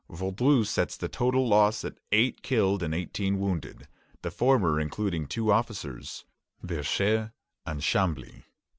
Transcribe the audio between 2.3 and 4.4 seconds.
killed and eighteen wounded, the